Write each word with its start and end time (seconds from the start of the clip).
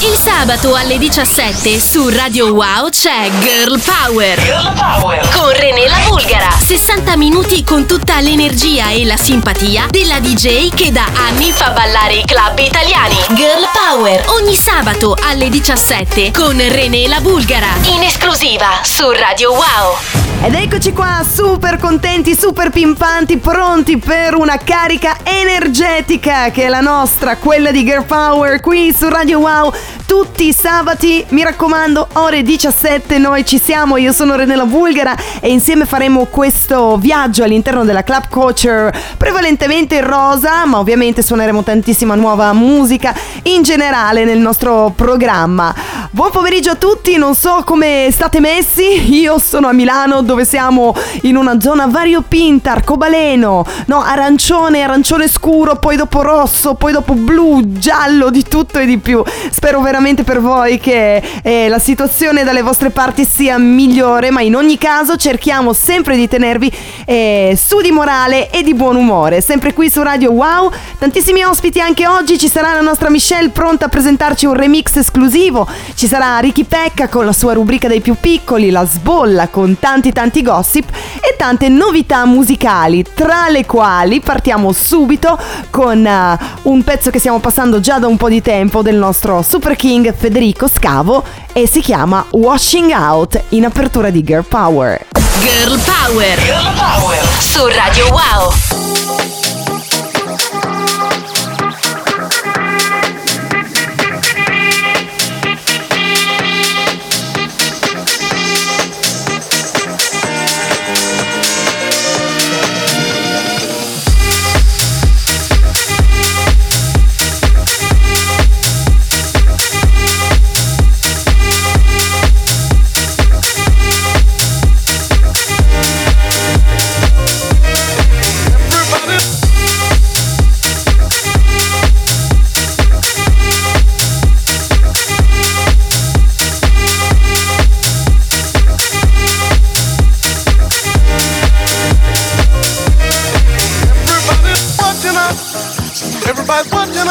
Il 0.00 0.14
sabato 0.14 0.76
alle 0.76 0.96
17 0.96 1.80
su 1.80 2.08
Radio 2.08 2.52
Wow 2.52 2.88
c'è 2.88 3.28
Girl 3.40 3.80
Power. 3.80 4.40
Girl 4.40 4.72
Power. 4.72 5.28
Con 5.34 5.50
René 5.50 5.88
la 5.88 5.98
Bulgara. 6.06 6.50
60 6.56 7.16
minuti 7.16 7.64
con 7.64 7.84
tutta 7.84 8.20
l'energia 8.20 8.90
e 8.90 9.04
la 9.04 9.16
simpatia 9.16 9.86
della 9.90 10.20
DJ 10.20 10.72
che 10.72 10.92
da 10.92 11.04
anni 11.26 11.50
fa 11.50 11.70
ballare 11.70 12.14
i 12.14 12.24
club 12.24 12.56
italiani. 12.60 13.16
Girl 13.30 13.68
Power. 13.72 14.22
Ogni 14.28 14.54
sabato 14.54 15.16
alle 15.20 15.48
17 15.48 16.30
con 16.30 16.56
René 16.56 17.08
la 17.08 17.20
Bulgara. 17.20 17.74
In 17.92 18.04
esclusiva 18.04 18.78
su 18.82 19.10
Radio 19.10 19.50
Wow. 19.50 19.96
Ed 20.40 20.54
eccoci 20.54 20.92
qua, 20.92 21.24
super 21.28 21.78
contenti, 21.78 22.36
super 22.36 22.70
pimpanti, 22.70 23.38
pronti 23.38 23.98
per 23.98 24.36
una 24.36 24.56
carica 24.56 25.16
energetica 25.24 26.50
che 26.52 26.66
è 26.66 26.68
la 26.68 26.80
nostra, 26.80 27.38
quella 27.38 27.72
di 27.72 27.84
Girl 27.84 28.04
Power 28.04 28.60
qui 28.60 28.94
su 28.96 29.08
Radio 29.08 29.40
Wow. 29.40 29.74
Tutti 30.06 30.48
i 30.48 30.52
sabati, 30.52 31.24
mi 31.30 31.42
raccomando, 31.42 32.08
ore 32.14 32.42
17 32.42 33.18
noi 33.18 33.44
ci 33.44 33.58
siamo, 33.58 33.96
io 33.96 34.12
sono 34.12 34.36
Renella 34.36 34.64
Bulgara 34.64 35.14
e 35.40 35.50
insieme 35.50 35.84
faremo 35.84 36.24
questo 36.24 36.96
viaggio 36.96 37.44
all'interno 37.44 37.84
della 37.84 38.02
Club 38.02 38.28
Culture, 38.28 38.92
prevalentemente 39.16 40.00
rosa, 40.00 40.64
ma 40.64 40.78
ovviamente 40.78 41.22
suoneremo 41.22 41.62
tantissima 41.62 42.14
nuova 42.14 42.52
musica 42.52 43.14
in 43.44 43.62
generale 43.62 44.24
nel 44.24 44.38
nostro 44.38 44.92
programma. 44.94 45.74
Buon 46.10 46.30
pomeriggio 46.30 46.70
a 46.70 46.74
tutti, 46.74 47.18
non 47.18 47.34
so 47.34 47.62
come 47.66 48.08
state 48.10 48.40
messi, 48.40 49.12
io 49.20 49.38
sono 49.38 49.68
a 49.68 49.72
Milano 49.72 50.22
dove 50.22 50.46
siamo 50.46 50.94
in 51.22 51.36
una 51.36 51.60
zona 51.60 51.86
variopinta, 51.86 52.72
arcobaleno, 52.72 53.66
no, 53.84 54.02
arancione, 54.02 54.80
arancione 54.80 55.28
scuro, 55.28 55.76
poi 55.76 55.96
dopo 55.96 56.22
rosso, 56.22 56.76
poi 56.76 56.92
dopo 56.92 57.12
blu, 57.12 57.60
giallo, 57.78 58.30
di 58.30 58.42
tutto 58.42 58.78
e 58.78 58.86
di 58.86 58.96
più. 58.96 59.22
Spero 59.50 59.82
veramente 59.82 60.24
per 60.24 60.40
voi 60.40 60.78
che 60.78 61.22
eh, 61.42 61.68
la 61.68 61.78
situazione 61.78 62.42
dalle 62.42 62.62
vostre 62.62 62.88
parti 62.88 63.26
sia 63.26 63.58
migliore, 63.58 64.30
ma 64.30 64.40
in 64.40 64.56
ogni 64.56 64.78
caso 64.78 65.16
cerchiamo 65.16 65.74
sempre 65.74 66.16
di 66.16 66.26
tenervi 66.26 66.72
eh, 67.04 67.58
su 67.62 67.82
di 67.82 67.90
morale 67.90 68.48
e 68.50 68.62
di 68.62 68.72
buon 68.72 68.96
umore. 68.96 69.42
Sempre 69.42 69.74
qui 69.74 69.90
su 69.90 70.02
Radio 70.02 70.30
Wow, 70.30 70.72
tantissimi 70.98 71.42
ospiti 71.42 71.82
anche 71.82 72.06
oggi, 72.06 72.38
ci 72.38 72.48
sarà 72.48 72.72
la 72.72 72.80
nostra 72.80 73.10
Michelle 73.10 73.50
pronta 73.50 73.84
a 73.84 73.88
presentarci 73.88 74.46
un 74.46 74.54
remix 74.54 74.96
esclusivo, 74.96 75.68
ci 75.98 76.06
sarà 76.06 76.38
Ricky 76.38 76.62
Pecca 76.62 77.08
con 77.08 77.24
la 77.24 77.32
sua 77.32 77.54
rubrica 77.54 77.88
dei 77.88 78.00
più 78.00 78.14
piccoli, 78.20 78.70
la 78.70 78.86
sbolla 78.86 79.48
con 79.48 79.80
tanti 79.80 80.12
tanti 80.12 80.42
gossip 80.42 80.88
e 81.16 81.34
tante 81.36 81.68
novità 81.68 82.24
musicali, 82.24 83.04
tra 83.14 83.48
le 83.48 83.66
quali 83.66 84.20
partiamo 84.20 84.70
subito 84.70 85.36
con 85.70 85.98
uh, 86.04 86.70
un 86.70 86.84
pezzo 86.84 87.10
che 87.10 87.18
stiamo 87.18 87.40
passando 87.40 87.80
già 87.80 87.98
da 87.98 88.06
un 88.06 88.16
po' 88.16 88.28
di 88.28 88.40
tempo 88.40 88.80
del 88.80 88.94
nostro 88.94 89.42
Super 89.42 89.74
King 89.74 90.14
Federico 90.16 90.68
Scavo 90.68 91.24
e 91.52 91.66
si 91.66 91.80
chiama 91.80 92.24
Washing 92.30 92.92
Out 92.92 93.42
in 93.48 93.64
apertura 93.64 94.10
di 94.10 94.22
Girl 94.22 94.44
Power. 94.44 95.04
Girl 95.40 95.80
Power. 95.80 96.38
Girl 96.44 96.74
Power. 96.76 97.26
Su 97.40 97.66
Radio 97.66 98.06
Wow. 98.10 98.87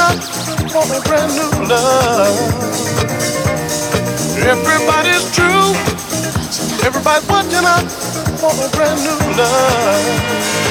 Watching 0.08 0.70
for 0.70 0.86
a 0.96 1.02
brand 1.02 1.34
new 1.36 1.68
love. 1.68 2.38
Everybody's 4.40 5.36
true. 5.36 5.76
Everybody's 6.88 7.28
watching 7.28 7.66
out 7.66 7.92
for 8.40 8.54
a 8.56 8.70
brand 8.70 9.02
new 9.04 9.38
love. 9.38 10.67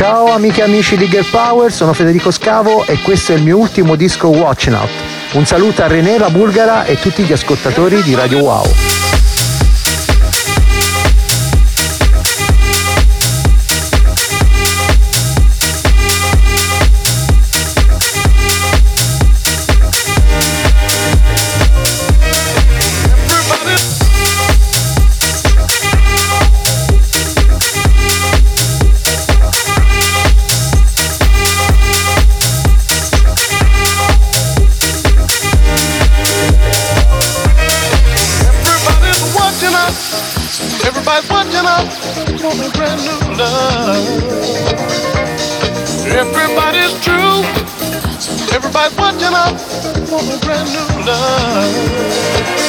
Ciao 0.00 0.32
amiche 0.32 0.62
e 0.62 0.64
amici 0.64 0.96
di 0.96 1.06
Girl 1.10 1.26
Power, 1.30 1.70
sono 1.70 1.92
Federico 1.92 2.30
Scavo 2.30 2.86
e 2.86 3.02
questo 3.02 3.32
è 3.32 3.34
il 3.34 3.42
mio 3.42 3.58
ultimo 3.58 3.96
disco 3.96 4.28
Watching 4.28 4.74
Out. 4.74 4.88
Un 5.32 5.44
saluto 5.44 5.82
a 5.82 5.88
René 5.88 6.16
la 6.16 6.30
Bulgara 6.30 6.86
e 6.86 6.98
tutti 6.98 7.22
gli 7.22 7.32
ascoltatori 7.32 8.02
di 8.02 8.14
Radio 8.14 8.38
Wow. 8.38 8.99
Brand 41.70 43.00
new. 43.04 43.40
Everybody's 46.10 46.94
true. 47.04 47.44
Everybody's 48.52 48.96
watching 48.98 49.34
out 49.34 49.60
for 50.08 50.20
a 50.20 50.38
brand 50.40 50.68
new 50.72 51.06
love. 51.06 52.59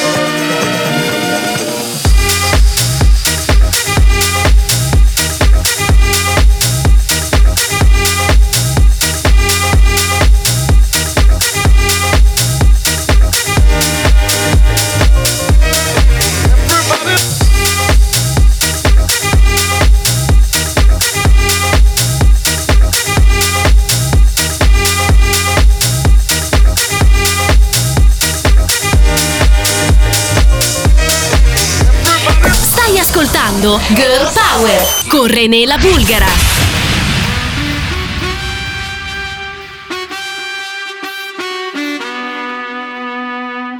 Girl 33.62 34.26
Power 34.34 34.80
con 35.08 35.28
René 35.28 35.68
la 35.68 35.76
Bulgara. 35.76 36.26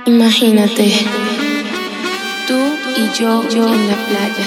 Imagínate, 0.06 1.04
tú 2.46 2.60
y 2.96 3.18
yo, 3.18 3.42
yo 3.48 3.74
en 3.74 3.88
la 3.88 3.96
playa, 4.06 4.46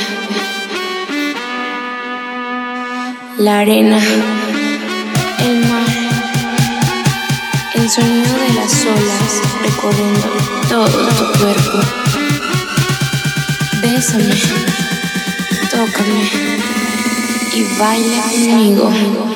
la 3.38 3.60
arena, 3.60 4.00
el 5.40 5.60
mar, 5.68 5.90
el 7.74 7.90
sonido 7.90 8.38
de 8.38 8.54
las 8.54 8.86
olas 8.86 9.42
recorriendo 9.64 10.28
todo 10.70 11.08
tu 11.10 11.40
cuerpo. 11.40 11.80
Bésame, 13.82 14.85
tócame 15.76 16.30
y 17.54 17.64
baila 17.78 18.24
conmigo. 18.24 19.35